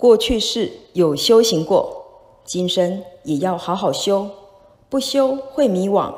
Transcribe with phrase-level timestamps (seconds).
[0.00, 4.30] 过去是有修行过今生也要好好修
[4.88, 6.10] 不修会迷惘。